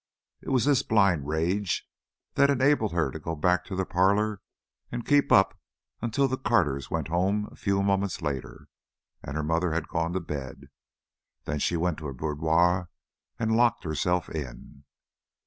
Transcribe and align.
It 0.41 0.49
was 0.49 0.65
this 0.65 0.81
blind 0.81 1.27
rage 1.27 1.87
that 2.33 2.49
enabled 2.49 2.91
her 2.91 3.11
to 3.11 3.19
go 3.19 3.35
back 3.35 3.63
to 3.65 3.75
the 3.75 3.85
parlor 3.85 4.41
and 4.91 5.05
keep 5.05 5.31
up 5.31 5.59
until 6.01 6.27
the 6.27 6.39
Carters 6.39 6.89
went 6.89 7.09
home 7.09 7.47
a 7.51 7.55
few 7.55 7.83
moments 7.83 8.19
later, 8.19 8.67
and 9.21 9.37
her 9.37 9.43
mother 9.43 9.73
had 9.73 9.87
gone 9.89 10.13
to 10.13 10.19
bed. 10.19 10.69
Then 11.45 11.59
she 11.59 11.77
went 11.77 11.99
to 11.99 12.07
her 12.07 12.13
boudoir 12.15 12.89
and 13.37 13.55
locked 13.55 13.83
herself 13.83 14.27
in. 14.27 14.85